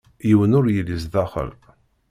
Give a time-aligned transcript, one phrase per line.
[0.27, 1.49] Yiwen ur yelli zdaxel.